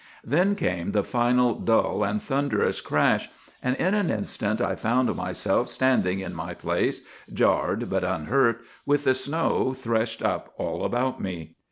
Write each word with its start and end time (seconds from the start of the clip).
Then 0.25 0.55
came 0.55 0.93
the 0.93 1.03
final 1.03 1.53
dull 1.59 2.03
and 2.03 2.19
thunderous 2.19 2.81
crash, 2.81 3.29
and 3.61 3.75
in 3.75 3.93
an 3.93 4.09
instant 4.09 4.59
I 4.59 4.75
found 4.75 5.15
myself 5.15 5.67
standing 5.67 6.21
in 6.21 6.33
my 6.33 6.55
place, 6.55 7.03
jarred 7.31 7.87
but 7.87 8.03
unhurt, 8.03 8.61
with 8.83 9.03
the 9.03 9.13
snow 9.13 9.75
threshed 9.77 10.23
up 10.23 10.53
all 10.57 10.85
about 10.85 11.21
me. 11.21 11.53